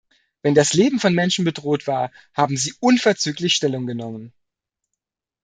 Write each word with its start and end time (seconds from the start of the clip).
Wenn 0.41 0.55
das 0.55 0.73
Leben 0.73 0.99
von 0.99 1.13
Menschen 1.13 1.45
bedroht 1.45 1.85
war, 1.85 2.11
haben 2.33 2.57
Sie 2.57 2.73
unverzüglich 2.79 3.53
Stellung 3.53 3.85
genommen. 3.85 4.33